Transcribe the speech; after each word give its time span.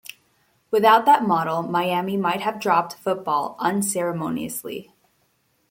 Without 0.71 1.05
that 1.05 1.27
model, 1.27 1.61
Miami 1.61 2.17
might 2.17 2.41
have 2.41 2.55
just 2.55 2.63
dropped 2.63 2.95
football 2.95 3.55
unceremoniously. 3.59 4.95